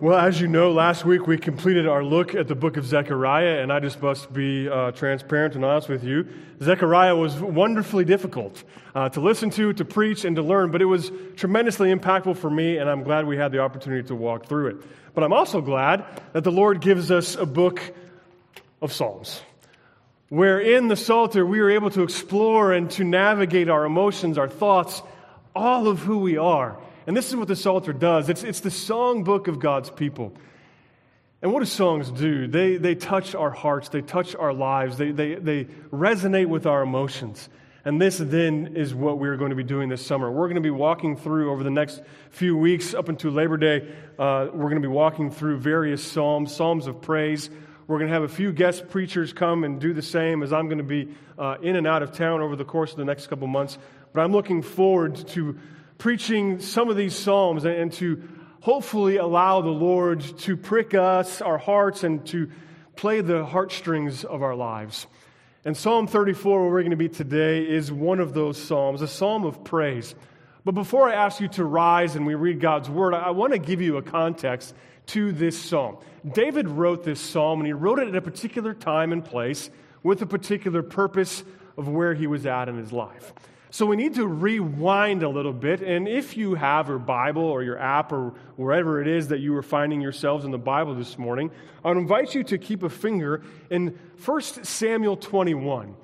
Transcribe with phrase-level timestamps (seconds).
[0.00, 3.60] Well, as you know, last week we completed our look at the book of Zechariah,
[3.60, 6.26] and I just must be uh, transparent and honest with you.
[6.62, 10.86] Zechariah was wonderfully difficult uh, to listen to, to preach, and to learn, but it
[10.86, 14.68] was tremendously impactful for me, and I'm glad we had the opportunity to walk through
[14.68, 14.76] it.
[15.12, 17.82] But I'm also glad that the Lord gives us a book
[18.80, 19.42] of Psalms,
[20.30, 24.48] where in the Psalter we are able to explore and to navigate our emotions, our
[24.48, 25.02] thoughts,
[25.54, 26.78] all of who we are
[27.10, 30.32] and this is what the Psalter does it's, it's the songbook of God's people.
[31.42, 32.46] And what do songs do?
[32.46, 36.82] They, they touch our hearts, they touch our lives, they, they, they resonate with our
[36.82, 37.48] emotions.
[37.84, 40.30] And this then is what we're going to be doing this summer.
[40.30, 43.92] We're going to be walking through over the next few weeks up until Labor Day.
[44.16, 47.50] Uh, we're going to be walking through various psalms, psalms of praise.
[47.88, 50.66] We're going to have a few guest preachers come and do the same as I'm
[50.66, 53.26] going to be uh, in and out of town over the course of the next
[53.26, 53.78] couple months.
[54.12, 55.58] But I'm looking forward to
[56.00, 58.26] preaching some of these Psalms and to
[58.60, 62.50] hopefully allow the Lord to prick us, our hearts, and to
[62.96, 65.06] play the heartstrings of our lives.
[65.64, 69.08] And Psalm 34, where we're going to be today, is one of those Psalms, a
[69.08, 70.14] psalm of praise.
[70.64, 73.58] But before I ask you to rise and we read God's word, I want to
[73.58, 74.74] give you a context
[75.08, 75.98] to this psalm.
[76.26, 79.68] David wrote this psalm, and he wrote it at a particular time and place
[80.02, 81.44] with a particular purpose
[81.76, 83.34] of where he was at in his life.
[83.72, 85.80] So we need to rewind a little bit.
[85.80, 89.56] And if you have your Bible or your app or wherever it is that you
[89.56, 91.52] are finding yourselves in the Bible this morning,
[91.84, 95.94] I would invite you to keep a finger in 1 Samuel 21.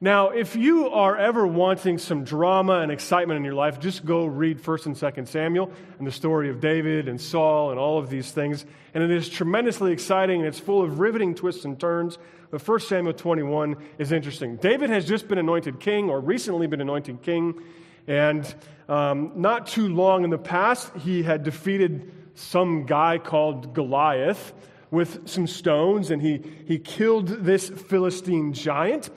[0.00, 4.26] Now, if you are ever wanting some drama and excitement in your life, just go
[4.26, 8.10] read 1st and 2nd Samuel and the story of David and Saul and all of
[8.10, 8.66] these things.
[8.92, 12.18] And it is tremendously exciting and it's full of riveting twists and turns.
[12.50, 14.56] But 1 Samuel 21 is interesting.
[14.56, 17.62] David has just been anointed king or recently been anointed king.
[18.06, 18.54] And
[18.90, 24.52] um, not too long in the past, he had defeated some guy called Goliath
[24.90, 29.08] with some stones and he, he killed this Philistine giant.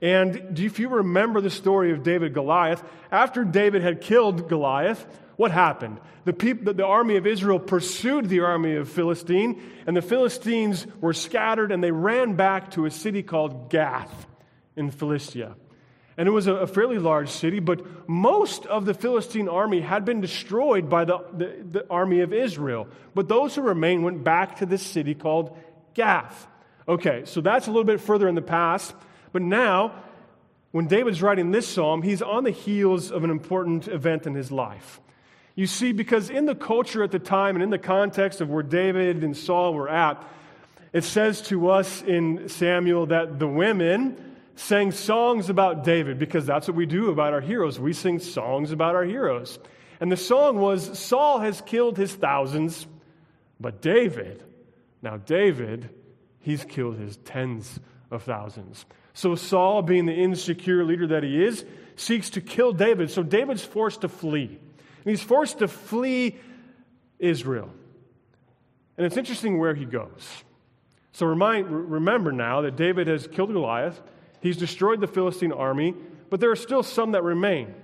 [0.00, 5.04] And if you remember the story of David Goliath, after David had killed Goliath,
[5.36, 5.98] what happened?
[6.24, 11.12] The, people, the army of Israel pursued the army of Philistine, and the Philistines were
[11.12, 14.26] scattered, and they ran back to a city called Gath
[14.76, 15.56] in Philistia.
[16.16, 20.20] And it was a, fairly large city, but most of the Philistine army had been
[20.20, 22.88] destroyed by the, the, the army of Israel.
[23.14, 25.56] But those who remained went back to this city called
[25.94, 26.48] Gath.
[26.88, 28.94] Okay, so that's a little bit further in the past.
[29.32, 29.94] But now,
[30.70, 34.52] when David's writing this psalm, he's on the heels of an important event in his
[34.52, 35.00] life.
[35.54, 38.62] You see, because in the culture at the time and in the context of where
[38.62, 40.24] David and Saul were at,
[40.92, 46.68] it says to us in Samuel that the women sang songs about David because that's
[46.68, 47.78] what we do about our heroes.
[47.78, 49.58] We sing songs about our heroes.
[50.00, 52.86] And the song was Saul has killed his thousands,
[53.58, 54.42] but David,
[55.02, 55.90] now David,
[56.40, 58.84] he's killed his tens of thousands.
[59.18, 61.64] So Saul, being the insecure leader that he is,
[61.96, 63.10] seeks to kill David.
[63.10, 64.46] So David's forced to flee.
[64.46, 66.36] And he's forced to flee
[67.18, 67.68] Israel.
[68.96, 70.44] And it's interesting where he goes.
[71.10, 74.00] So remind, remember now that David has killed Goliath,
[74.40, 75.96] he's destroyed the Philistine army,
[76.30, 77.74] but there are still some that remain.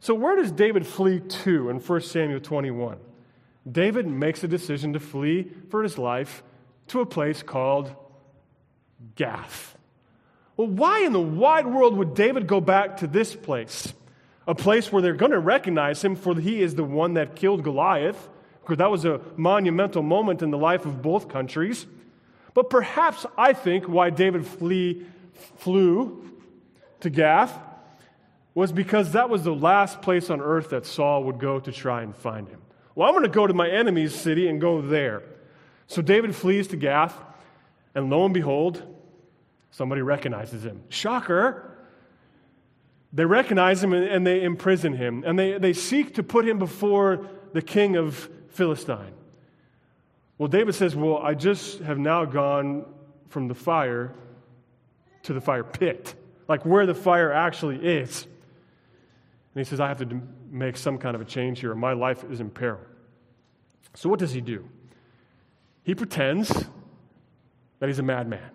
[0.00, 2.98] So where does David flee to in 1 Samuel 21?
[3.70, 6.42] David makes a decision to flee for his life
[6.88, 7.94] to a place called
[9.14, 9.78] Gath.
[10.56, 13.92] Well, why in the wide world would David go back to this place?
[14.46, 17.62] a place where they're going to recognize him, for he is the one that killed
[17.62, 18.28] Goliath,
[18.60, 21.86] because that was a monumental moment in the life of both countries.
[22.54, 25.06] But perhaps I think why David flee,
[25.58, 26.30] flew
[27.00, 27.56] to Gath
[28.54, 32.02] was because that was the last place on earth that Saul would go to try
[32.02, 32.60] and find him.
[32.94, 35.22] Well, I'm going to go to my enemy's city and go there.
[35.86, 37.16] So David flees to Gath,
[37.94, 38.82] and lo and behold,
[39.72, 40.84] somebody recognizes him.
[40.88, 41.68] Shocker!
[43.12, 47.26] They recognize him and they imprison him, and they, they seek to put him before
[47.52, 49.12] the king of Philistine.
[50.38, 52.86] Well, David says, Well, I just have now gone
[53.28, 54.14] from the fire
[55.24, 56.14] to the fire pit,
[56.48, 58.22] like where the fire actually is.
[59.54, 62.24] And he says, I have to make some kind of a change here, my life
[62.30, 62.80] is in peril.
[63.94, 64.66] So, what does he do?
[65.82, 66.48] He pretends
[67.78, 68.50] that he's a madman.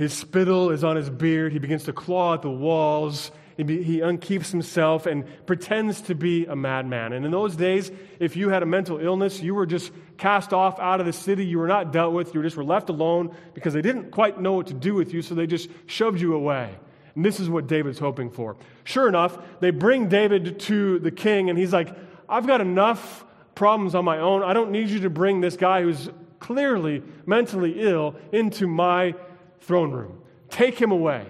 [0.00, 1.52] His spittle is on his beard.
[1.52, 3.30] He begins to claw at the walls.
[3.58, 7.12] He, be, he unkeeps himself and pretends to be a madman.
[7.12, 10.80] And in those days, if you had a mental illness, you were just cast off
[10.80, 11.44] out of the city.
[11.44, 12.34] You were not dealt with.
[12.34, 15.20] You just were left alone because they didn't quite know what to do with you,
[15.20, 16.74] so they just shoved you away.
[17.14, 18.56] And this is what David's hoping for.
[18.84, 21.94] Sure enough, they bring David to the king, and he's like,
[22.26, 24.44] I've got enough problems on my own.
[24.44, 26.08] I don't need you to bring this guy who's
[26.38, 29.14] clearly mentally ill into my
[29.60, 30.20] throne room.
[30.48, 31.26] Take him away.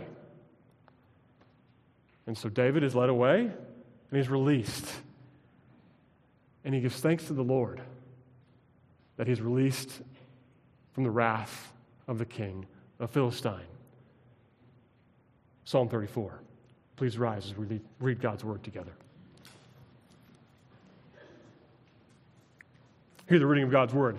[2.26, 4.86] And so David is led away and he's released.
[6.64, 7.80] And he gives thanks to the Lord
[9.16, 9.90] that he's released
[10.92, 11.72] from the wrath
[12.06, 12.66] of the king
[12.98, 13.60] of Philistine.
[15.64, 16.40] Psalm 34.
[16.96, 18.92] Please rise as we read God's word together.
[23.28, 24.18] Hear the reading of God's word.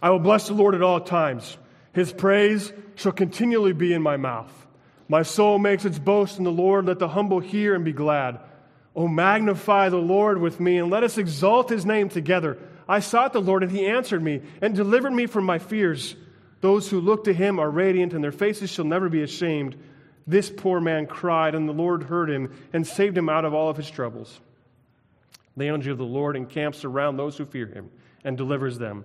[0.00, 1.58] I will bless the Lord at all times.
[1.92, 4.50] His praise shall continually be in my mouth.
[5.08, 6.86] My soul makes its boast in the Lord.
[6.86, 8.40] Let the humble hear and be glad.
[8.94, 12.58] Oh, magnify the Lord with me, and let us exalt his name together.
[12.88, 16.14] I sought the Lord, and he answered me and delivered me from my fears.
[16.60, 19.76] Those who look to him are radiant, and their faces shall never be ashamed.
[20.26, 23.68] This poor man cried, and the Lord heard him and saved him out of all
[23.68, 24.40] of his troubles.
[25.56, 27.90] The angel of the Lord encamps around those who fear him
[28.24, 29.04] and delivers them.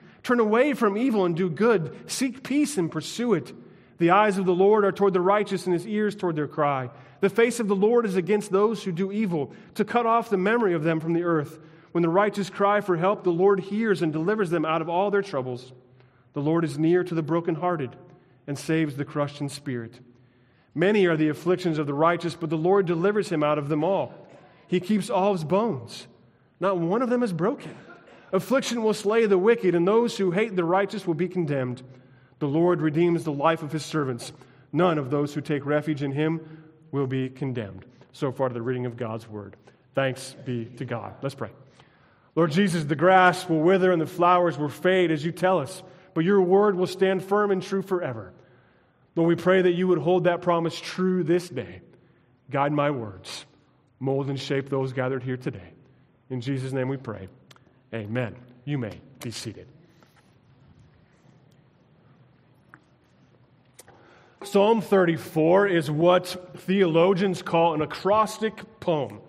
[0.23, 2.09] Turn away from evil and do good.
[2.09, 3.53] Seek peace and pursue it.
[3.97, 6.89] The eyes of the Lord are toward the righteous and his ears toward their cry.
[7.19, 10.37] The face of the Lord is against those who do evil, to cut off the
[10.37, 11.59] memory of them from the earth.
[11.91, 15.11] When the righteous cry for help, the Lord hears and delivers them out of all
[15.11, 15.71] their troubles.
[16.33, 17.95] The Lord is near to the brokenhearted
[18.47, 19.99] and saves the crushed in spirit.
[20.73, 23.83] Many are the afflictions of the righteous, but the Lord delivers him out of them
[23.83, 24.13] all.
[24.67, 26.07] He keeps all his bones,
[26.59, 27.75] not one of them is broken.
[28.33, 31.83] Affliction will slay the wicked, and those who hate the righteous will be condemned.
[32.39, 34.31] The Lord redeems the life of his servants.
[34.71, 36.39] None of those who take refuge in him
[36.91, 37.85] will be condemned.
[38.13, 39.55] So far to the reading of God's word.
[39.95, 41.15] Thanks be to God.
[41.21, 41.49] Let's pray.
[42.35, 45.83] Lord Jesus, the grass will wither and the flowers will fade as you tell us,
[46.13, 48.31] but your word will stand firm and true forever.
[49.15, 51.81] Lord, we pray that you would hold that promise true this day.
[52.49, 53.45] Guide my words,
[53.99, 55.73] mold and shape those gathered here today.
[56.29, 57.27] In Jesus' name we pray.
[57.93, 58.35] Amen.
[58.63, 59.67] You may be seated.
[64.43, 69.19] Psalm 34 is what theologians call an acrostic poem.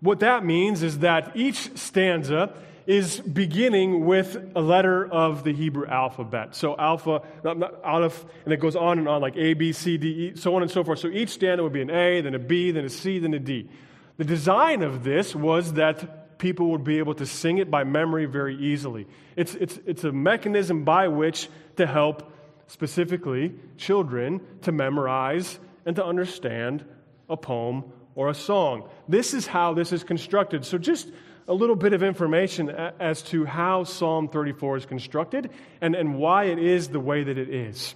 [0.00, 2.52] What that means is that each stanza
[2.86, 6.54] is beginning with a letter of the Hebrew alphabet.
[6.54, 9.96] So alpha, not, not aleph, and it goes on and on, like A, B, C,
[9.96, 10.98] D, E, so on and so forth.
[10.98, 13.38] So each stanza would be an A, then a B, then a C, then a
[13.38, 13.70] D.
[14.18, 18.26] The design of this was that people would be able to sing it by memory
[18.26, 19.06] very easily.
[19.36, 22.32] It's, it's, it's a mechanism by which to help
[22.66, 26.84] specifically children to memorize and to understand
[27.28, 27.84] a poem
[28.14, 28.88] or a song.
[29.08, 30.64] This is how this is constructed.
[30.64, 31.08] So, just
[31.46, 35.50] a little bit of information as to how Psalm 34 is constructed
[35.80, 37.94] and, and why it is the way that it is.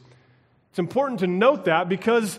[0.70, 2.38] It's important to note that because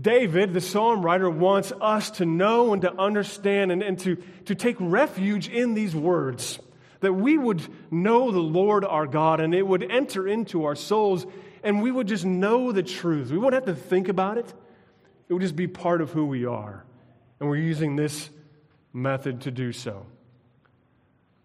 [0.00, 4.54] David, the psalm writer, wants us to know and to understand and, and to, to
[4.54, 6.58] take refuge in these words.
[7.00, 7.62] That we would
[7.92, 11.26] know the Lord our God and it would enter into our souls
[11.62, 13.30] and we would just know the truth.
[13.30, 14.52] We wouldn't have to think about it,
[15.28, 16.84] it would just be part of who we are.
[17.40, 18.30] And we're using this
[18.92, 20.06] method to do so.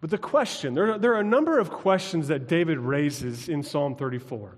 [0.00, 3.62] But the question, there are, there are a number of questions that David raises in
[3.62, 4.56] Psalm 34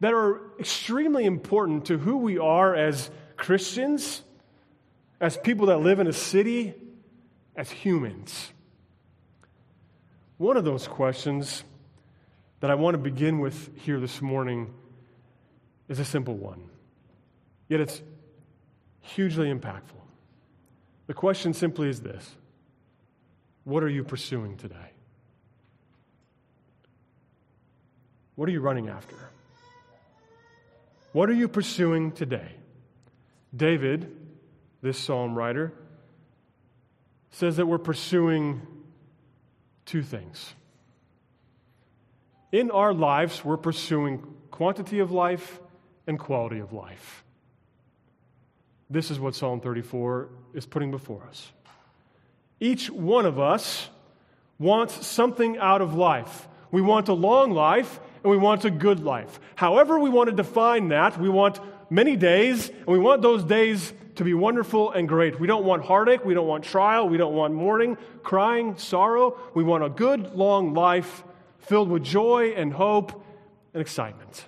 [0.00, 4.22] that are extremely important to who we are as Christians,
[5.20, 6.74] as people that live in a city,
[7.56, 8.52] as humans.
[10.36, 11.64] One of those questions
[12.60, 14.72] that I want to begin with here this morning
[15.88, 16.62] is a simple one,
[17.68, 18.00] yet it's
[19.00, 19.98] hugely impactful.
[21.08, 22.36] The question simply is this
[23.64, 24.92] What are you pursuing today?
[28.36, 29.16] What are you running after?
[31.12, 32.48] What are you pursuing today?
[33.54, 34.14] David,
[34.82, 35.72] this psalm writer,
[37.30, 38.62] says that we're pursuing
[39.86, 40.54] two things.
[42.52, 45.60] In our lives, we're pursuing quantity of life
[46.06, 47.24] and quality of life.
[48.90, 51.52] This is what Psalm 34 is putting before us.
[52.58, 53.88] Each one of us
[54.58, 56.48] wants something out of life.
[56.70, 59.40] We want a long life and we want a good life.
[59.54, 61.60] However, we want to define that, we want
[61.90, 65.38] many days, and we want those days to be wonderful and great.
[65.38, 69.38] We don't want heartache, we don't want trial, we don't want mourning, crying, sorrow.
[69.54, 71.22] We want a good, long life
[71.60, 73.24] filled with joy and hope
[73.72, 74.44] and excitement.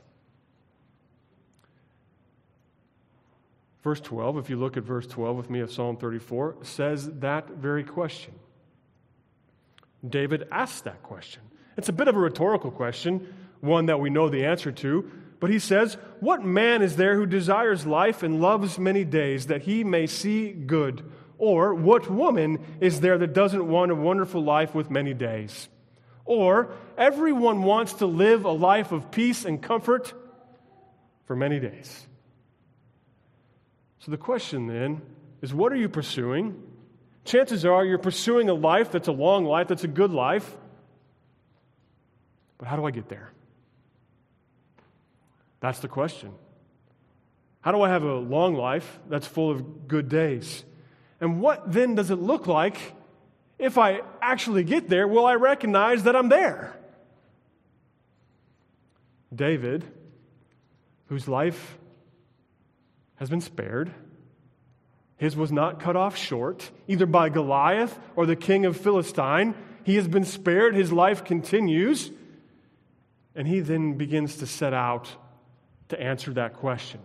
[3.82, 7.48] Verse 12, if you look at verse 12 with me of Psalm 34, says that
[7.50, 8.34] very question.
[10.06, 11.42] David asks that question.
[11.76, 15.50] It's a bit of a rhetorical question, one that we know the answer to, but
[15.50, 19.83] he says, What man is there who desires life and loves many days that he
[19.85, 21.11] may see good?
[21.38, 25.69] Or what woman is there that doesn't want a wonderful life with many days?
[26.26, 30.12] Or everyone wants to live a life of peace and comfort
[31.25, 32.07] for many days.
[34.00, 35.00] So the question then
[35.40, 36.62] is what are you pursuing?
[37.25, 40.57] Chances are you're pursuing a life that's a long life, that's a good life.
[42.59, 43.33] But how do I get there?
[45.61, 46.33] That's the question.
[47.61, 50.64] How do I have a long life that's full of good days?
[51.21, 52.79] And what then does it look like
[53.59, 55.07] if I actually get there?
[55.07, 56.75] Will I recognize that I'm there?
[59.35, 59.85] David,
[61.07, 61.79] whose life
[63.17, 63.93] has been spared.
[65.19, 69.55] His was not cut off short, either by Goliath or the king of Philistine.
[69.85, 70.75] He has been spared.
[70.75, 72.11] His life continues.
[73.35, 75.14] And he then begins to set out
[75.90, 77.00] to answer that question,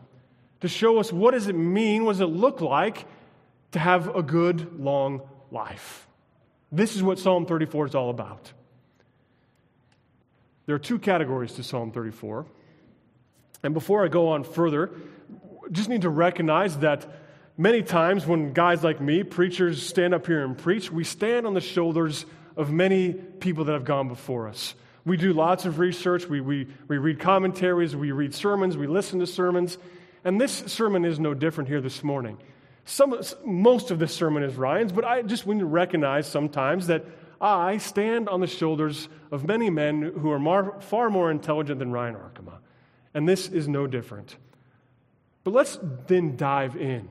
[0.62, 3.06] to show us what does it mean, what does it look like
[3.75, 6.08] to have a good, long life.
[6.72, 8.54] This is what Psalm 34 is all about.
[10.65, 12.46] There are two categories to Psalm 34.
[13.63, 14.92] And before I go on further,
[15.72, 17.06] just need to recognize that
[17.58, 21.54] many times when guys like me, preachers, stand up here and preach, we stand on
[21.54, 22.25] the shoulders
[22.56, 24.74] of many people that have gone before us.
[25.06, 29.20] We do lots of research, we, we, we read commentaries, we read sermons, we listen
[29.20, 29.78] to sermons,
[30.24, 32.40] and this sermon is no different here this morning.
[32.86, 37.06] Some, most of this sermon is Ryan's, but I just want to recognize sometimes that
[37.40, 41.92] I stand on the shoulders of many men who are more, far more intelligent than
[41.92, 42.58] Ryan Arkema.
[43.14, 44.36] And this is no different.
[45.44, 47.08] But let's then dive in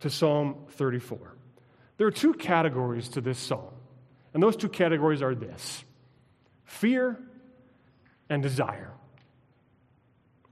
[0.00, 1.36] to Psalm 34.
[1.98, 3.72] There are two categories to this psalm,
[4.34, 5.84] and those two categories are this
[6.64, 7.18] fear
[8.28, 8.92] and desire.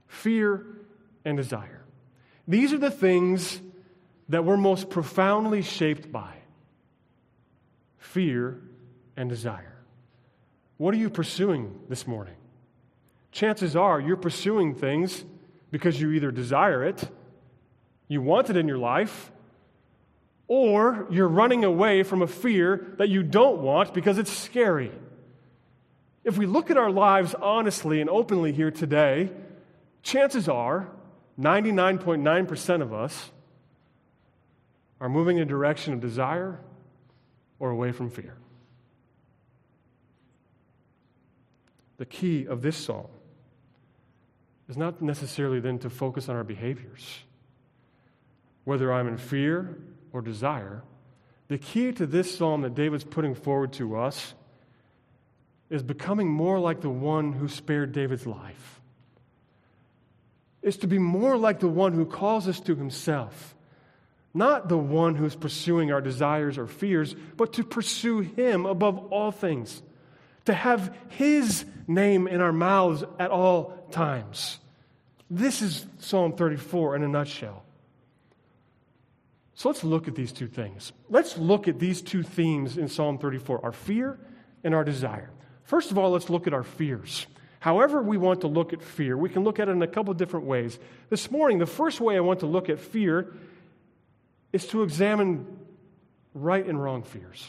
[0.07, 0.65] Fear
[1.25, 1.83] and desire.
[2.47, 3.61] These are the things
[4.29, 6.33] that we're most profoundly shaped by
[7.97, 8.59] fear
[9.15, 9.75] and desire.
[10.77, 12.35] What are you pursuing this morning?
[13.31, 15.25] Chances are you're pursuing things
[15.71, 17.07] because you either desire it,
[18.07, 19.31] you want it in your life,
[20.47, 24.91] or you're running away from a fear that you don't want because it's scary.
[26.27, 29.29] If we look at our lives honestly and openly here today,
[30.03, 30.89] chances are
[31.39, 33.31] 99.9% of us
[34.99, 36.59] are moving in a direction of desire
[37.59, 38.35] or away from fear.
[41.95, 43.07] The key of this psalm
[44.67, 47.19] is not necessarily then to focus on our behaviors.
[48.65, 49.77] Whether I'm in fear
[50.11, 50.83] or desire,
[51.47, 54.33] the key to this psalm that David's putting forward to us
[55.69, 58.81] is becoming more like the one who spared David's life.
[60.61, 63.55] Is to be more like the one who calls us to himself.
[64.33, 69.31] Not the one who's pursuing our desires or fears, but to pursue him above all
[69.31, 69.81] things.
[70.45, 74.59] To have his name in our mouths at all times.
[75.29, 77.63] This is Psalm 34 in a nutshell.
[79.55, 80.93] So let's look at these two things.
[81.09, 84.19] Let's look at these two themes in Psalm 34 our fear
[84.63, 85.31] and our desire.
[85.67, 87.27] First of all, let's look at our fears.
[87.59, 90.13] However, we want to look at fear, we can look at it in a couple
[90.13, 90.79] different ways.
[91.09, 93.33] This morning, the first way I want to look at fear
[94.53, 95.45] is to examine
[96.33, 97.45] right and wrong fears.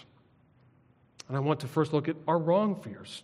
[1.29, 3.23] And I want to first look at our wrong fears.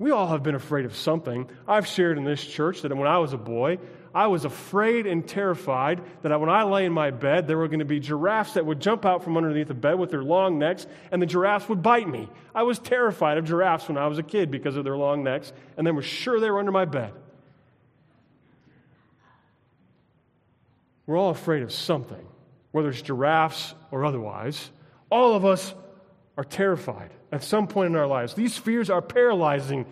[0.00, 1.46] We all have been afraid of something.
[1.68, 3.78] I've shared in this church that when I was a boy,
[4.14, 7.80] I was afraid and terrified that when I lay in my bed, there were going
[7.80, 10.86] to be giraffes that would jump out from underneath the bed with their long necks,
[11.12, 12.30] and the giraffes would bite me.
[12.54, 15.52] I was terrified of giraffes when I was a kid because of their long necks,
[15.76, 17.12] and then was sure they were under my bed.
[21.06, 22.26] We're all afraid of something,
[22.72, 24.70] whether it's giraffes or otherwise.
[25.10, 25.74] All of us
[26.38, 28.34] are terrified at some point in our lives.
[28.34, 29.86] These fears are paralyzing.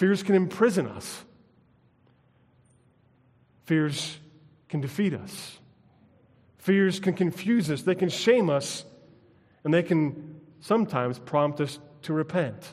[0.00, 1.24] Fears can imprison us,
[3.64, 4.16] fears
[4.70, 5.58] can defeat us,
[6.56, 8.86] fears can confuse us, they can shame us,
[9.62, 12.72] and they can sometimes prompt us to repent.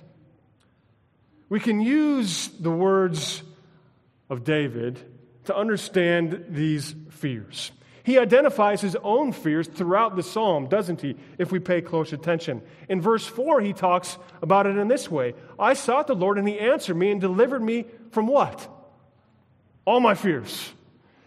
[1.49, 3.43] We can use the words
[4.29, 4.97] of David
[5.45, 7.71] to understand these fears.
[8.07, 12.61] He identifies his own fears throughout the psalm, doesn't he, if we pay close attention?
[12.87, 16.47] In verse 4, he talks about it in this way I sought the Lord, and
[16.47, 18.65] he answered me and delivered me from what?
[19.83, 20.71] All my fears.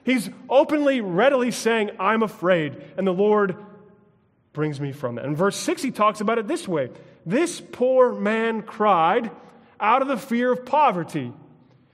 [0.04, 3.56] He's openly, readily saying, I'm afraid, and the Lord
[4.54, 5.26] brings me from it.
[5.26, 6.92] In verse 6, he talks about it this way
[7.26, 9.30] This poor man cried
[9.78, 11.30] out of the fear of poverty.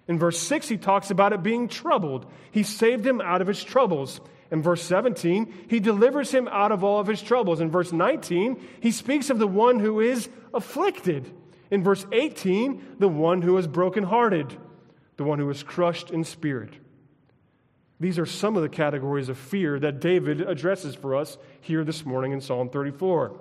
[0.06, 2.30] In verse 6, he talks about it being troubled.
[2.52, 4.20] He saved him out of his troubles.
[4.50, 7.60] In verse 17, he delivers him out of all of his troubles.
[7.60, 11.32] In verse 19, he speaks of the one who is afflicted.
[11.70, 14.56] In verse 18, the one who is brokenhearted,
[15.16, 16.74] the one who is crushed in spirit.
[17.98, 22.04] These are some of the categories of fear that David addresses for us here this
[22.04, 23.40] morning in Psalm 34.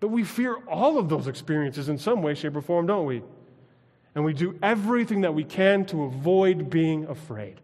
[0.00, 3.22] But we fear all of those experiences in some way, shape, or form, don't we?
[4.14, 7.60] And we do everything that we can to avoid being afraid.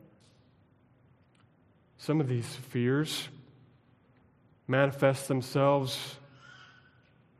[2.07, 3.27] Some of these fears
[4.69, 6.15] manifest themselves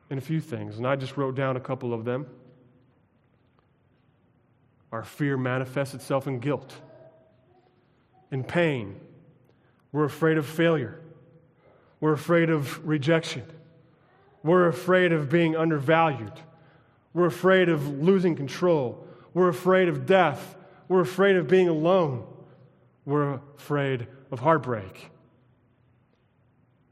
[0.09, 2.27] in a few things, and I just wrote down a couple of them.
[4.91, 6.75] Our fear manifests itself in guilt
[8.29, 8.99] in pain.
[9.93, 10.99] We're afraid of failure.
[12.01, 13.43] We're afraid of rejection.
[14.43, 16.33] We're afraid of being undervalued.
[17.13, 19.07] We're afraid of losing control.
[19.33, 20.57] We're afraid of death.
[20.89, 22.27] We're afraid of being alone.
[23.07, 25.09] We're afraid of heartbreak.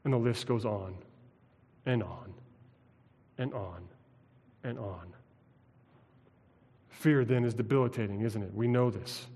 [0.02, 0.96] And the list goes on
[1.84, 2.32] and on
[3.36, 3.82] and on
[4.64, 5.12] and on.
[6.88, 8.54] Fear then is debilitating, isn't it?
[8.54, 9.26] We know this.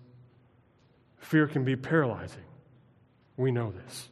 [1.19, 2.45] Fear can be paralyzing.
[3.37, 4.09] We know this.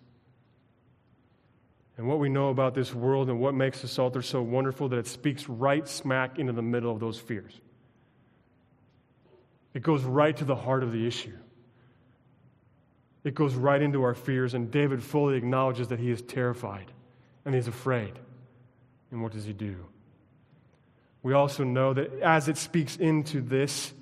[1.97, 4.99] And what we know about this world and what makes the Psalter so wonderful that
[4.99, 7.59] it speaks right smack into the middle of those fears.
[9.73, 11.39] It goes right to the heart of the issue.
[13.29, 16.91] It goes right into our fears, and David fully acknowledges that he is terrified
[17.45, 18.19] and he's afraid.
[19.11, 19.85] And what does he do?
[21.23, 23.93] We also know that as it speaks into this,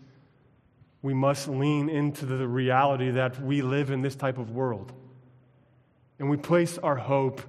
[1.02, 4.92] we must lean into the reality that we live in this type of world.
[6.20, 7.40] And we place our hope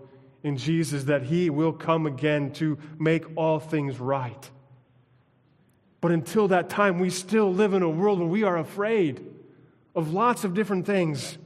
[0.41, 4.49] in Jesus that He will come again to make all things right.
[6.01, 9.23] But until that time, we still live in a world where we are afraid
[9.95, 11.37] of lots of different things.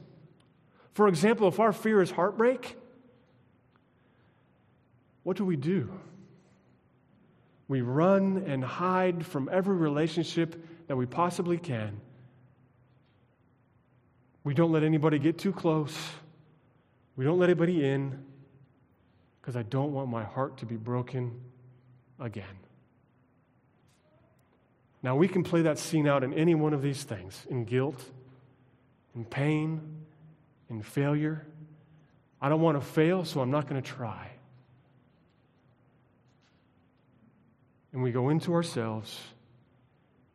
[0.92, 2.76] For example, if our fear is heartbreak,
[5.22, 5.90] what do we do?
[7.68, 12.00] We run and hide from every relationship that we possibly can.
[14.44, 15.96] We don't let anybody get too close.
[17.16, 18.24] We don't let anybody in
[19.40, 21.40] because I don't want my heart to be broken
[22.20, 22.44] again.
[25.02, 28.00] Now, we can play that scene out in any one of these things in guilt,
[29.16, 30.01] in pain,
[30.80, 31.44] failure.
[32.40, 34.30] I don't want to fail, so I'm not going to try.
[37.92, 39.18] And we go into ourselves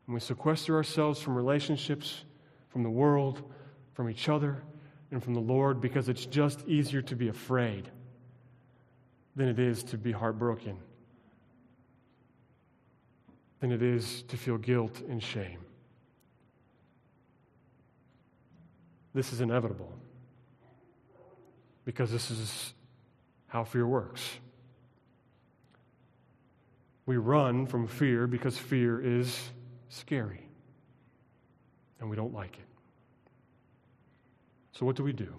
[0.06, 2.24] and we sequester ourselves from relationships,
[2.70, 3.42] from the world,
[3.94, 4.64] from each other,
[5.12, 7.90] and from the Lord because it's just easier to be afraid
[9.36, 10.78] than it is to be heartbroken,
[13.60, 15.60] than it is to feel guilt and shame.
[19.14, 19.92] This is inevitable
[21.88, 22.74] because this is
[23.48, 24.22] how fear works.
[27.06, 29.40] We run from fear because fear is
[29.88, 30.44] scary
[32.02, 32.66] and we don't like it.
[34.74, 35.34] So, what do we do?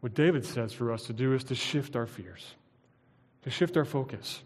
[0.00, 2.54] What David says for us to do is to shift our fears,
[3.40, 4.42] to shift our focus,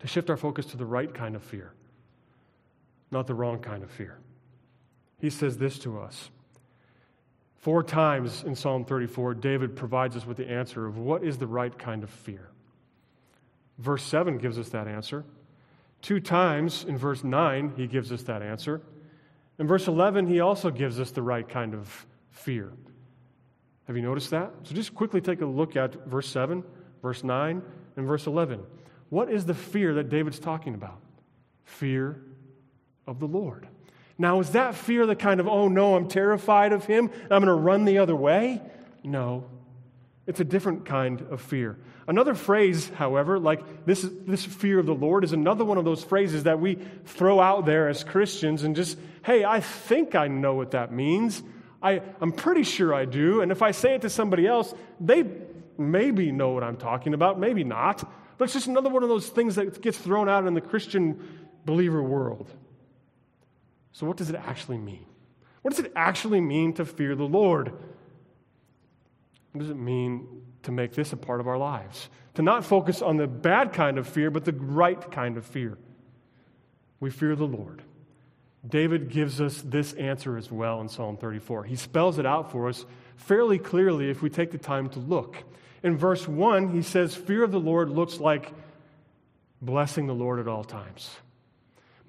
[0.00, 1.72] to shift our focus to the right kind of fear,
[3.12, 4.18] not the wrong kind of fear.
[5.20, 6.30] He says this to us.
[7.58, 11.46] Four times in Psalm 34, David provides us with the answer of what is the
[11.46, 12.50] right kind of fear.
[13.78, 15.24] Verse 7 gives us that answer.
[16.00, 18.80] Two times in verse 9, he gives us that answer.
[19.58, 22.72] In verse 11, he also gives us the right kind of fear.
[23.88, 24.52] Have you noticed that?
[24.62, 26.62] So just quickly take a look at verse 7,
[27.02, 27.60] verse 9,
[27.96, 28.62] and verse 11.
[29.08, 31.00] What is the fear that David's talking about?
[31.64, 32.22] Fear
[33.08, 33.66] of the Lord.
[34.18, 37.46] Now, is that fear the kind of, oh no, I'm terrified of him, I'm going
[37.46, 38.60] to run the other way?
[39.04, 39.48] No.
[40.26, 41.78] It's a different kind of fear.
[42.06, 46.02] Another phrase, however, like this, this fear of the Lord, is another one of those
[46.02, 50.54] phrases that we throw out there as Christians and just, hey, I think I know
[50.54, 51.42] what that means.
[51.82, 53.40] I, I'm pretty sure I do.
[53.40, 55.24] And if I say it to somebody else, they
[55.78, 58.10] maybe know what I'm talking about, maybe not.
[58.36, 61.48] But it's just another one of those things that gets thrown out in the Christian
[61.64, 62.50] believer world.
[63.98, 65.04] So, what does it actually mean?
[65.62, 67.72] What does it actually mean to fear the Lord?
[69.50, 72.08] What does it mean to make this a part of our lives?
[72.34, 75.76] To not focus on the bad kind of fear, but the right kind of fear.
[77.00, 77.82] We fear the Lord.
[78.64, 81.64] David gives us this answer as well in Psalm 34.
[81.64, 85.42] He spells it out for us fairly clearly if we take the time to look.
[85.82, 88.52] In verse 1, he says, Fear of the Lord looks like
[89.60, 91.10] blessing the Lord at all times.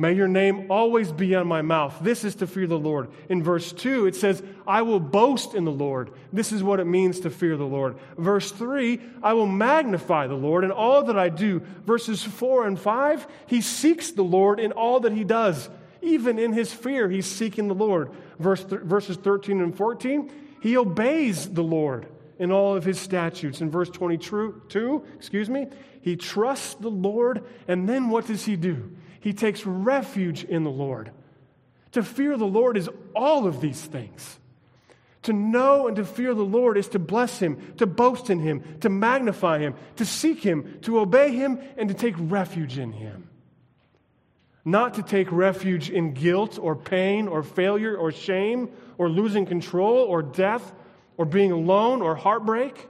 [0.02, 1.94] May your name always be on my mouth.
[2.02, 3.10] This is to fear the Lord.
[3.28, 6.12] In verse 2, it says, I will boast in the Lord.
[6.32, 7.98] This is what it means to fear the Lord.
[8.18, 11.60] Verse 3, I will magnify the Lord in all that I do.
[11.86, 15.70] Verses 4 and 5, he seeks the Lord in all that he does.
[16.02, 18.10] Even in his fear, he's seeking the Lord.
[18.40, 20.32] Verse th- verses 13 and 14,
[20.62, 22.08] he obeys the Lord
[22.38, 23.60] in all of his statutes.
[23.60, 25.68] In verse 22, excuse me,
[26.00, 28.96] he trusts the Lord, and then what does he do?
[29.20, 31.12] He takes refuge in the Lord.
[31.94, 34.40] To fear the Lord is all of these things.
[35.24, 38.64] To know and to fear the Lord is to bless Him, to boast in Him,
[38.82, 43.30] to magnify Him, to seek Him, to obey Him, and to take refuge in Him.
[44.64, 49.98] Not to take refuge in guilt or pain or failure or shame or losing control
[49.98, 50.74] or death
[51.18, 52.88] or being alone or heartbreak,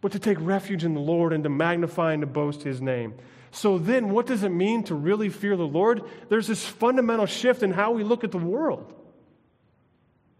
[0.00, 3.14] but to take refuge in the Lord and to magnify and to boast His name.
[3.54, 6.02] So then, what does it mean to really fear the Lord?
[6.28, 8.92] There's this fundamental shift in how we look at the world.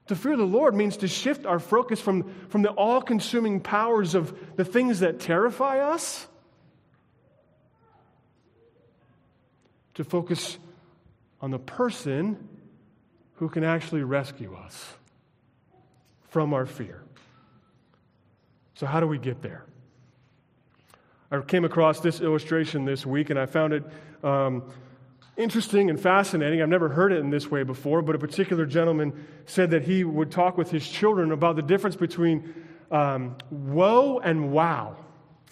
[0.08, 4.16] To fear the Lord means to shift our focus from, from the all consuming powers
[4.16, 6.26] of the things that terrify us
[9.94, 10.58] to focus
[11.40, 12.48] on the person
[13.34, 14.92] who can actually rescue us
[16.30, 17.00] from our fear.
[18.74, 19.66] So, how do we get there?
[21.34, 23.84] I came across this illustration this week and I found it
[24.22, 24.62] um,
[25.36, 26.62] interesting and fascinating.
[26.62, 30.04] I've never heard it in this way before, but a particular gentleman said that he
[30.04, 32.54] would talk with his children about the difference between
[32.90, 34.96] um, woe and wow.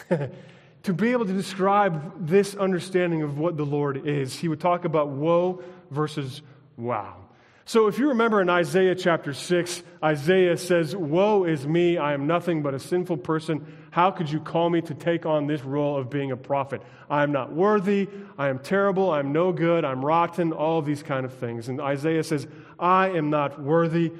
[0.82, 4.84] to be able to describe this understanding of what the Lord is, he would talk
[4.84, 6.42] about woe versus
[6.76, 7.16] wow.
[7.64, 12.26] So, if you remember in Isaiah chapter 6, Isaiah says, Woe is me, I am
[12.26, 13.64] nothing but a sinful person.
[13.92, 16.82] How could you call me to take on this role of being a prophet?
[17.08, 21.24] I am not worthy, I am terrible, I'm no good, I'm rotten, all these kind
[21.24, 21.68] of things.
[21.68, 22.48] And Isaiah says,
[22.80, 24.10] I am not worthy,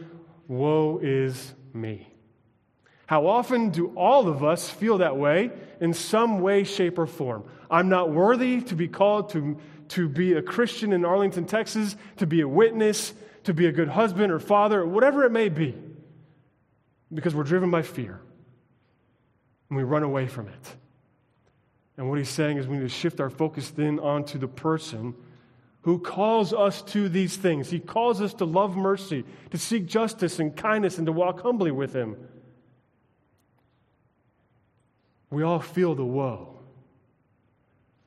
[0.47, 2.13] woe is me.
[3.07, 5.51] How often do all of us feel that way
[5.81, 7.45] in some way, shape, or form?
[7.69, 12.27] I'm not worthy to be called to, to be a Christian in Arlington, Texas, to
[12.27, 13.13] be a witness
[13.45, 15.75] to be a good husband or father, or whatever it may be,
[17.13, 18.21] because we're driven by fear
[19.69, 20.77] and we run away from it.
[21.97, 25.15] And what he's saying is we need to shift our focus then onto the person
[25.83, 27.71] who calls us to these things.
[27.71, 31.71] He calls us to love mercy, to seek justice and kindness, and to walk humbly
[31.71, 32.17] with him.
[35.31, 36.61] We all feel the woe.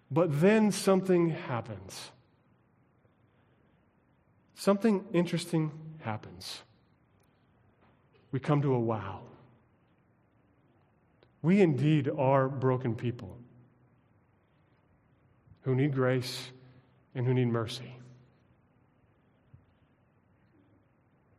[0.10, 2.12] But then something happens
[4.56, 6.62] something interesting happens.
[8.32, 9.22] We come to a wow.
[11.42, 13.38] We indeed are broken people
[15.62, 16.50] who need grace
[17.14, 17.96] and who need mercy.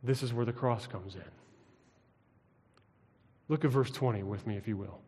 [0.03, 1.21] This is where the cross comes in.
[3.49, 4.99] Look at verse 20 with me, if you will.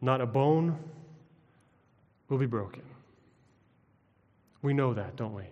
[0.00, 0.78] Not a bone
[2.28, 2.82] will be broken.
[4.62, 5.44] We know that, don't we?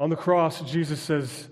[0.00, 1.48] On the cross, Jesus says,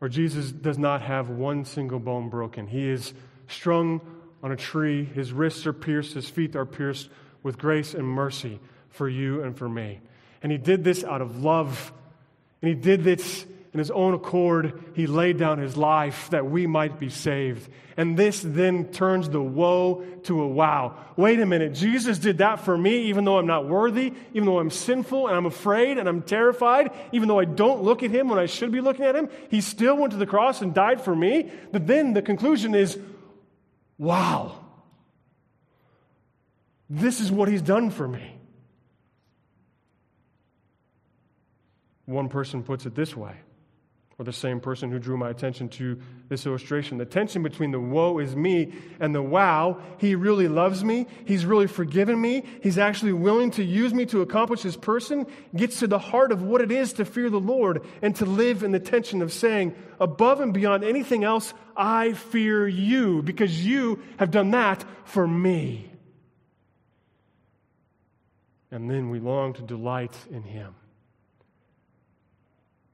[0.00, 2.66] or Jesus does not have one single bone broken.
[2.66, 3.12] He is
[3.48, 4.00] strung
[4.42, 7.08] on a tree, his wrists are pierced, his feet are pierced
[7.42, 10.00] with grace and mercy for you and for me.
[10.42, 11.92] And he did this out of love.
[12.60, 16.66] And he did this in his own accord, he laid down his life that we
[16.66, 17.70] might be saved.
[17.96, 20.98] And this then turns the woe to a wow.
[21.16, 24.58] Wait a minute, Jesus did that for me, even though I'm not worthy, even though
[24.58, 28.28] I'm sinful and I'm afraid and I'm terrified, even though I don't look at him
[28.28, 29.30] when I should be looking at him.
[29.48, 31.50] He still went to the cross and died for me.
[31.70, 32.98] But then the conclusion is
[33.96, 34.58] wow,
[36.90, 38.36] this is what he's done for me.
[42.04, 43.34] One person puts it this way
[44.18, 45.98] or the same person who drew my attention to
[46.28, 46.98] this illustration.
[46.98, 51.46] The tension between the woe is me and the wow, he really loves me, he's
[51.46, 55.86] really forgiven me, he's actually willing to use me to accomplish his person, gets to
[55.86, 58.80] the heart of what it is to fear the Lord and to live in the
[58.80, 64.50] tension of saying, above and beyond anything else, I fear you because you have done
[64.50, 65.88] that for me.
[68.70, 70.74] And then we long to delight in him.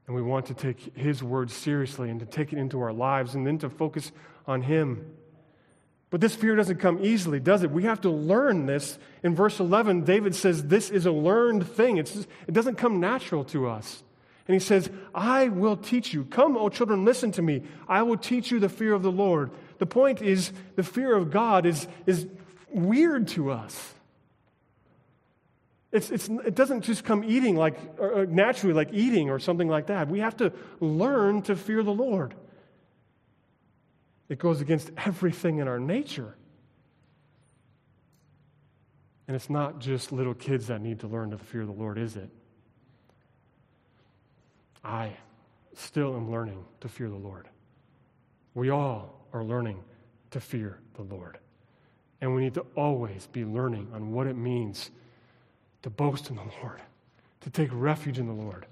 [0.09, 3.35] And we want to take His word seriously and to take it into our lives
[3.35, 4.11] and then to focus
[4.47, 5.15] on Him.
[6.09, 7.71] But this fear doesn't come easily, does it?
[7.71, 8.99] We have to learn this.
[9.23, 12.17] In verse 11, David says this is a learned thing, it's,
[12.47, 14.03] it doesn't come natural to us.
[14.47, 16.25] And he says, I will teach you.
[16.25, 17.65] Come, O children, listen to me.
[17.87, 19.51] I will teach you the fear of the Lord.
[19.79, 22.27] The point is, the fear of God is, is
[22.71, 23.95] weird to us.
[25.91, 29.87] It's, it's, it doesn't just come eating like or naturally, like eating or something like
[29.87, 30.09] that.
[30.09, 32.35] We have to learn to fear the Lord.
[34.29, 36.35] It goes against everything in our nature.
[39.27, 42.17] And it's not just little kids that need to learn to fear the Lord, is
[42.17, 42.31] it?
[44.85, 45.17] I
[45.75, 47.49] still am learning to fear the Lord.
[48.55, 49.83] We all are learning
[50.31, 51.39] to fear the Lord.
[52.21, 54.91] And we need to always be learning on what it means
[55.83, 56.81] to boast in the Lord,
[57.41, 58.67] to take refuge in the Lord,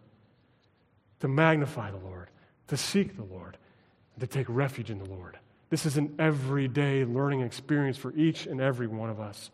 [1.20, 2.28] to magnify the Lord,
[2.68, 3.56] to seek the Lord,
[4.20, 5.38] to take refuge in the Lord.
[5.70, 9.50] This is an everyday learning experience for each and every one of us.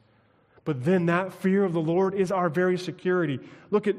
[0.65, 3.41] But then that fear of the Lord is our very security.
[3.71, 3.97] Look at,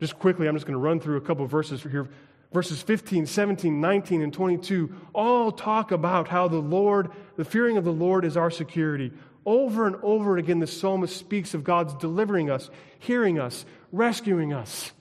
[0.00, 2.08] just quickly, I'm just going to run through a couple verses here.
[2.52, 7.84] Verses 15, 17, 19, and 22 all talk about how the Lord, the fearing of
[7.84, 9.12] the Lord is our security.
[9.46, 14.92] Over and over again, the psalmist speaks of God's delivering us, hearing us, rescuing us.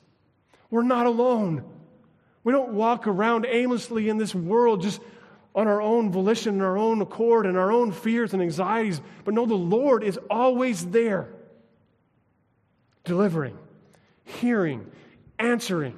[0.69, 1.63] We're not alone.
[2.43, 5.01] We don't walk around aimlessly in this world just
[5.55, 9.01] on our own volition and our own accord and our own fears and anxieties.
[9.23, 11.27] But no, the Lord is always there,
[13.03, 13.57] delivering,
[14.25, 14.91] hearing,
[15.39, 15.97] answering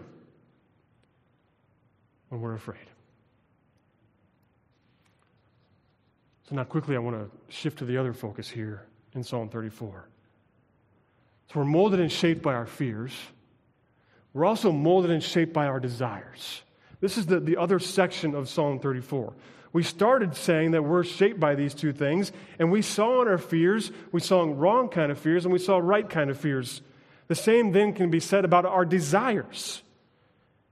[2.30, 2.80] when we're afraid.
[6.50, 10.08] So now, quickly, I want to shift to the other focus here in Psalm 34.
[11.52, 13.14] So we're molded and shaped by our fears.
[14.34, 16.62] We're also molded and shaped by our desires.
[17.02, 19.34] This is the, the other section of Psalm 34.
[19.74, 23.38] We started saying that we're shaped by these two things, and we saw in our
[23.38, 26.82] fears, we saw wrong kind of fears, and we saw right kind of fears.
[27.28, 29.82] The same then can be said about our desires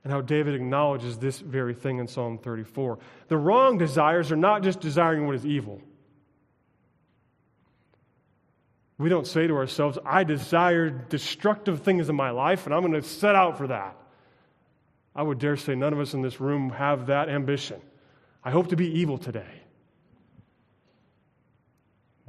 [0.06, 3.00] and how David acknowledges this very thing in Psalm 34.
[3.28, 5.82] The wrong desires are not just desiring what is evil.
[9.00, 12.94] We don't say to ourselves, I desire destructive things in my life, and I'm going
[12.94, 13.98] to set out for that.
[15.16, 17.82] I would dare say none of us in this room have that ambition.
[18.44, 19.64] I hope to be evil today.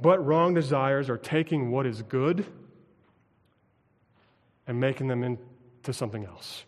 [0.01, 2.43] But wrong desires are taking what is good
[4.65, 6.65] and making them into something else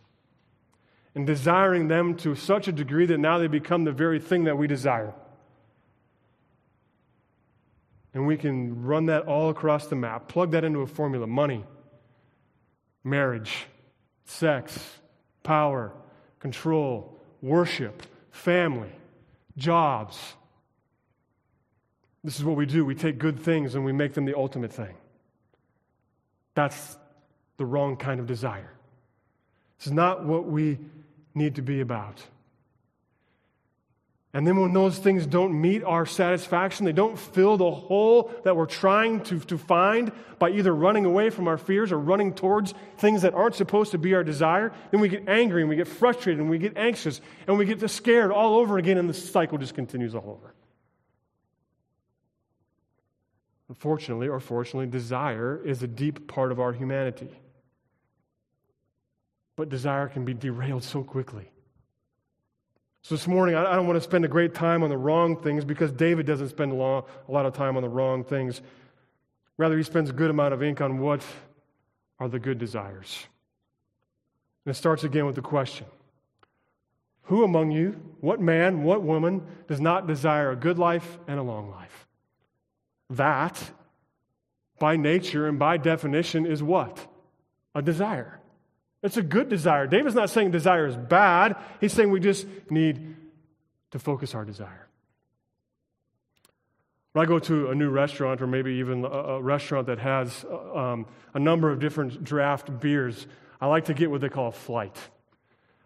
[1.15, 4.57] and desiring them to such a degree that now they become the very thing that
[4.57, 5.13] we desire.
[8.13, 11.63] And we can run that all across the map, plug that into a formula money,
[13.03, 13.67] marriage,
[14.25, 14.99] sex,
[15.43, 15.93] power,
[16.39, 18.91] control, worship, family,
[19.57, 20.17] jobs.
[22.23, 22.83] This is what we do.
[22.85, 24.95] We take good things and we make them the ultimate thing.
[26.55, 26.97] That's
[27.57, 28.71] the wrong kind of desire.
[29.79, 30.77] It's not what we
[31.33, 32.21] need to be about.
[34.31, 38.55] And then when those things don't meet our satisfaction, they don't fill the hole that
[38.55, 42.75] we're trying to, to find by either running away from our fears or running towards
[42.97, 45.87] things that aren't supposed to be our desire, then we get angry and we get
[45.87, 49.57] frustrated and we get anxious and we get scared all over again and the cycle
[49.57, 50.53] just continues all over.
[53.67, 57.29] Unfortunately or fortunately, desire is a deep part of our humanity.
[59.59, 61.51] But desire can be derailed so quickly.
[63.01, 65.65] So this morning, I don't want to spend a great time on the wrong things
[65.65, 68.61] because David doesn't spend a lot of time on the wrong things.
[69.57, 71.25] Rather, he spends a good amount of ink on what
[72.19, 73.27] are the good desires.
[74.65, 75.87] And it starts again with the question
[77.23, 81.43] Who among you, what man, what woman, does not desire a good life and a
[81.43, 82.07] long life?
[83.09, 83.61] That,
[84.79, 87.05] by nature and by definition, is what?
[87.75, 88.38] A desire.
[89.01, 89.87] It's a good desire.
[89.87, 93.15] David's not saying desire is bad, he's saying we just need
[93.91, 94.87] to focus our desire.
[97.13, 101.07] When I go to a new restaurant, or maybe even a, restaurant that has um,
[101.33, 103.25] a number of different draft beers,
[103.59, 104.95] I like to get what they call a flight.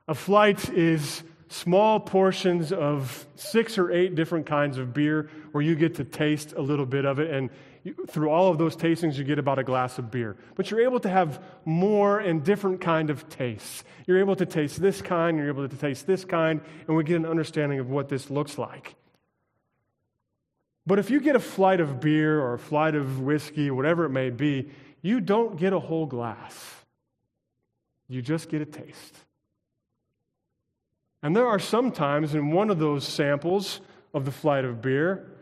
[0.07, 5.75] A flight is small portions of six or eight different kinds of beer where you
[5.75, 7.31] get to taste a little bit of it.
[7.31, 7.49] And
[7.83, 10.37] you, through all of those tastings, you get about a glass of beer.
[10.55, 13.83] But you're able to have more and different kind of tastes.
[14.07, 17.17] You're able to taste this kind, you're able to taste this kind, and we get
[17.17, 18.95] an understanding of what this looks like.
[20.85, 24.09] But if you get a flight of beer or a flight of whiskey, whatever it
[24.09, 24.69] may be,
[25.01, 26.75] you don't get a whole glass.
[28.07, 29.17] You just get a taste.
[31.21, 33.81] And there are some times in one of those samples
[34.13, 35.32] of the flight of beer,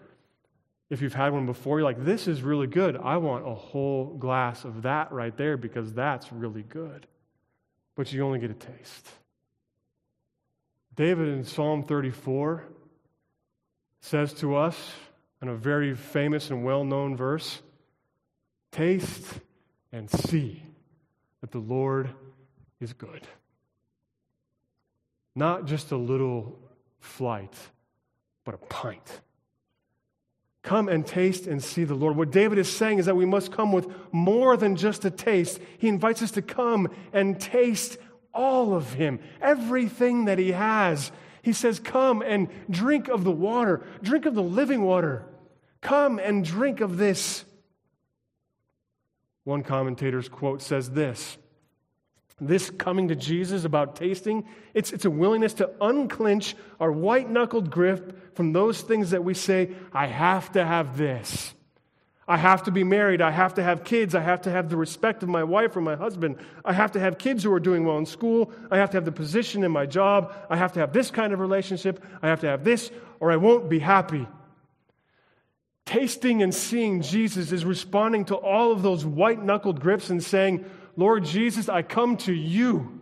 [0.92, 2.98] if you've had one before, you're like, this is really good.
[2.98, 7.08] I want a whole glass of that right there because that's really good.
[7.96, 9.08] But you only get a taste.
[10.98, 12.66] David in Psalm 34
[14.02, 14.92] says to us
[15.42, 17.62] in a very famous and well known verse
[18.72, 19.40] Taste
[19.92, 20.64] and see
[21.42, 22.10] that the Lord
[22.80, 23.28] is good.
[25.36, 26.58] Not just a little
[27.00, 27.54] flight,
[28.46, 29.22] but a pint.
[30.64, 32.16] Come and taste and see the Lord.
[32.16, 35.60] What David is saying is that we must come with more than just a taste.
[35.80, 37.98] He invites us to come and taste
[38.34, 41.12] all of Him, everything that He has.
[41.42, 45.26] He says, Come and drink of the water, drink of the living water.
[45.82, 47.44] Come and drink of this.
[49.44, 51.38] One commentator's quote says this
[52.44, 57.70] This coming to Jesus about tasting, it's, it's a willingness to unclench our white knuckled
[57.70, 61.54] grip from those things that we say, I have to have this.
[62.28, 63.22] I have to be married.
[63.22, 64.16] I have to have kids.
[64.16, 66.38] I have to have the respect of my wife or my husband.
[66.66, 68.52] I have to have kids who are doing well in school.
[68.72, 70.34] I have to have the position in my job.
[70.50, 72.04] I have to have this kind of relationship.
[72.24, 74.28] I have to have this, or I won't be happy.
[75.86, 80.66] Tasting and seeing Jesus is responding to all of those white knuckled grips and saying,
[80.96, 83.02] Lord Jesus, I come to you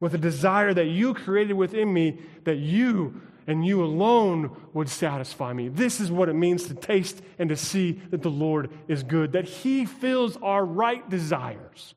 [0.00, 5.52] with a desire that you created within me, that you and you alone would satisfy
[5.52, 5.68] me.
[5.68, 9.32] This is what it means to taste and to see that the Lord is good,
[9.32, 11.94] that He fills our right desires,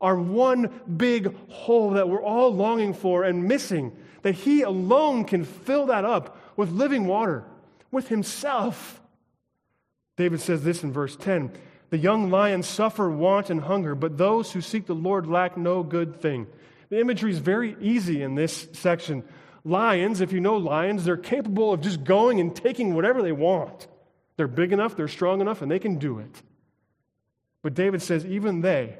[0.00, 5.44] our one big hole that we're all longing for and missing, that He alone can
[5.44, 7.44] fill that up with living water,
[7.90, 9.00] with Himself.
[10.16, 11.50] David says this in verse 10
[11.90, 15.82] The young lions suffer want and hunger, but those who seek the Lord lack no
[15.82, 16.46] good thing.
[16.88, 19.24] The imagery is very easy in this section
[19.64, 23.88] lions, if you know lions, they're capable of just going and taking whatever they want.
[24.36, 26.42] They're big enough, they're strong enough, and they can do it.
[27.62, 28.96] But David says, even they,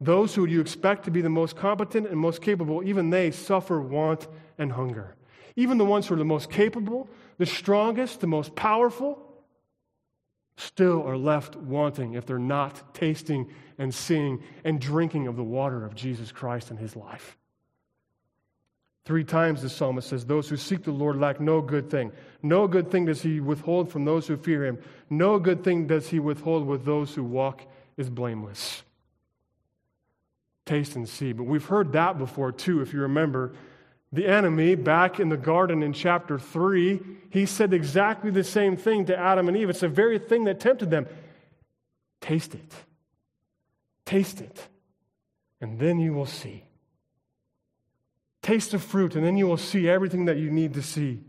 [0.00, 3.80] those who you expect to be the most competent and most capable, even they suffer
[3.80, 5.16] want and hunger.
[5.56, 9.27] Even the ones who are the most capable, the strongest, the most powerful,
[10.58, 15.84] still are left wanting if they're not tasting and seeing and drinking of the water
[15.84, 17.38] of Jesus Christ and his life.
[19.04, 22.12] Three times the psalmist says, Those who seek the Lord lack no good thing.
[22.42, 24.78] No good thing does he withhold from those who fear him.
[25.08, 27.62] No good thing does he withhold with those who walk
[27.96, 28.82] is blameless.
[30.66, 31.32] Taste and see.
[31.32, 33.54] But we've heard that before too, if you remember.
[34.12, 39.04] The enemy, back in the garden in chapter 3, he said exactly the same thing
[39.06, 39.68] to Adam and Eve.
[39.68, 41.06] It's the very thing that tempted them.
[42.20, 42.72] Taste it.
[44.06, 44.68] Taste it.
[45.60, 46.64] And then you will see.
[48.40, 51.20] Taste the fruit, and then you will see everything that you need to see.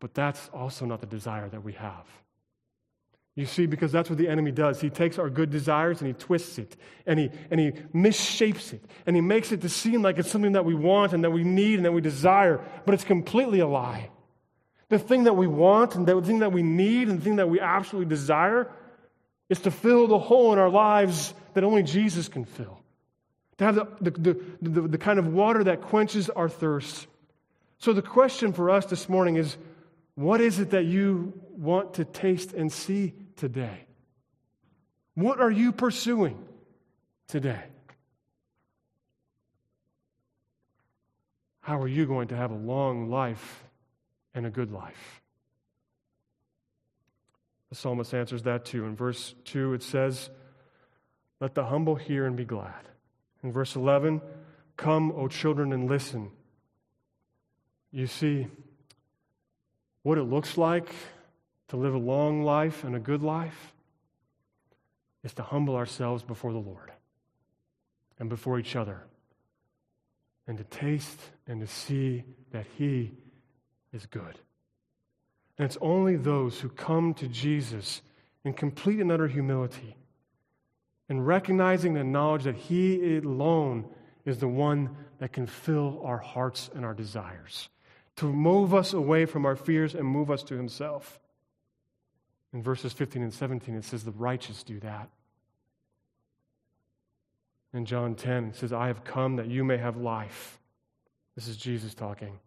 [0.00, 2.06] But that's also not the desire that we have.
[3.38, 4.80] You see, because that's what the enemy does.
[4.80, 8.84] He takes our good desires and he twists it and he, and he misshapes it
[9.06, 11.44] and he makes it to seem like it's something that we want and that we
[11.44, 14.10] need and that we desire, but it's completely a lie.
[14.88, 17.48] The thing that we want and the thing that we need and the thing that
[17.48, 18.72] we absolutely desire
[19.48, 22.80] is to fill the hole in our lives that only Jesus can fill
[23.58, 27.06] to have the, the, the, the, kind of water that quenches our thirst.
[27.78, 29.56] So, the question for us this morning is
[30.16, 33.86] what is it that you want to taste and see today?
[35.14, 36.38] What are you pursuing
[37.26, 37.62] today?
[41.60, 43.64] How are you going to have a long life
[44.34, 45.22] and a good life?
[47.70, 48.84] The psalmist answers that too.
[48.84, 50.30] In verse 2, it says,
[51.40, 52.88] Let the humble hear and be glad.
[53.42, 54.22] In verse 11,
[54.76, 56.30] come, O children, and listen.
[57.90, 58.46] You see,
[60.02, 60.90] what it looks like
[61.68, 63.74] to live a long life and a good life
[65.22, 66.92] is to humble ourselves before the Lord
[68.18, 69.04] and before each other
[70.46, 73.12] and to taste and to see that He
[73.92, 74.38] is good.
[75.58, 78.00] And it's only those who come to Jesus
[78.44, 79.96] in complete and utter humility
[81.08, 83.86] and recognizing the knowledge that He alone
[84.24, 87.68] is the one that can fill our hearts and our desires,
[88.16, 91.18] to move us away from our fears and move us to Himself.
[92.52, 95.08] In verses 15 and 17, it says, The righteous do that.
[97.74, 100.58] In John 10, it says, I have come that you may have life.
[101.34, 102.38] This is Jesus talking.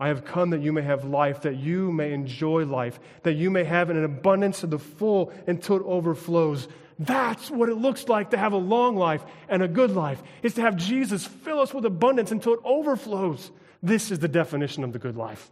[0.00, 3.50] I have come that you may have life, that you may enjoy life, that you
[3.50, 6.66] may have an abundance of the full until it overflows,
[6.98, 10.54] That's what it looks like to have a long life and a good life, is
[10.54, 13.50] to have Jesus fill us with abundance until it overflows.
[13.82, 15.50] This is the definition of the good life.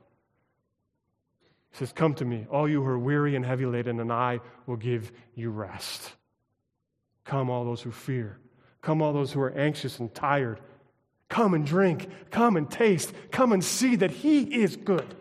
[1.73, 4.41] He says, Come to me, all you who are weary and heavy laden, and I
[4.67, 6.13] will give you rest.
[7.25, 8.39] Come, all those who fear.
[8.81, 10.61] Come, all those who are anxious and tired.
[11.29, 12.09] Come and drink.
[12.31, 13.13] Come and taste.
[13.31, 15.15] Come and see that He is good.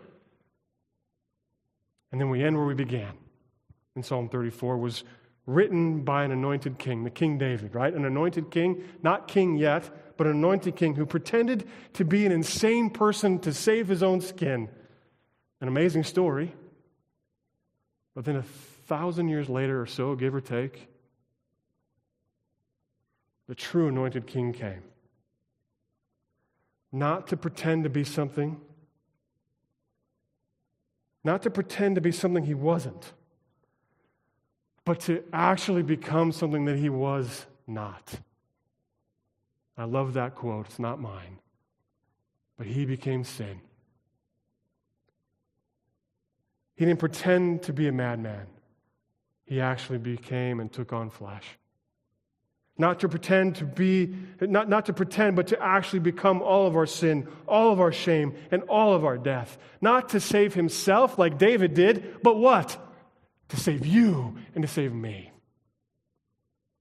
[2.10, 3.12] And then we end where we began
[3.96, 5.04] in Psalm 34 was
[5.46, 7.92] written by an anointed king, the King David, right?
[7.92, 12.32] An anointed king, not king yet, but an anointed king who pretended to be an
[12.32, 14.68] insane person to save his own skin.
[15.62, 16.52] An amazing story.
[18.16, 20.88] But then a thousand years later or so, give or take,
[23.46, 24.82] the true anointed king came.
[26.90, 28.60] Not to pretend to be something,
[31.22, 33.12] not to pretend to be something he wasn't,
[34.84, 38.18] but to actually become something that he was not.
[39.78, 40.66] I love that quote.
[40.66, 41.38] It's not mine.
[42.58, 43.60] But he became sin.
[46.82, 48.48] He didn't pretend to be a madman.
[49.44, 51.46] He actually became and took on flesh.
[52.76, 56.74] Not to pretend to be, not, not to pretend, but to actually become all of
[56.74, 59.58] our sin, all of our shame, and all of our death.
[59.80, 62.76] Not to save himself like David did, but what?
[63.50, 65.30] To save you and to save me.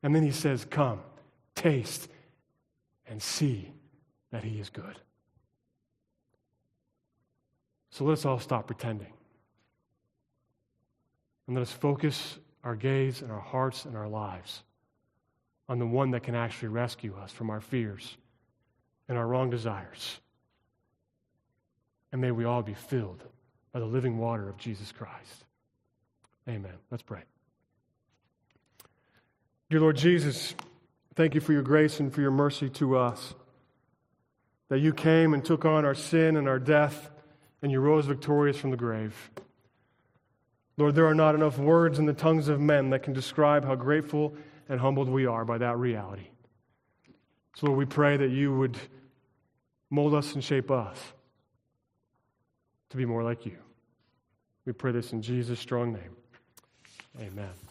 [0.01, 1.01] And then he says, Come,
[1.53, 2.09] taste,
[3.05, 3.71] and see
[4.31, 4.99] that he is good.
[7.91, 9.13] So let's all stop pretending.
[11.47, 14.63] And let us focus our gaze and our hearts and our lives
[15.67, 18.17] on the one that can actually rescue us from our fears
[19.07, 20.19] and our wrong desires.
[22.11, 23.23] And may we all be filled
[23.71, 25.45] by the living water of Jesus Christ.
[26.47, 26.73] Amen.
[26.89, 27.21] Let's pray.
[29.69, 30.53] Dear Lord Jesus,
[31.15, 33.33] thank you for your grace and for your mercy to us.
[34.67, 37.09] That you came and took on our sin and our death,
[37.61, 39.31] and you rose victorious from the grave.
[40.81, 43.75] Lord, there are not enough words in the tongues of men that can describe how
[43.75, 44.33] grateful
[44.67, 46.27] and humbled we are by that reality.
[47.55, 48.77] So, Lord, we pray that you would
[49.91, 50.97] mold us and shape us
[52.89, 53.57] to be more like you.
[54.65, 56.15] We pray this in Jesus' strong name.
[57.19, 57.70] Amen.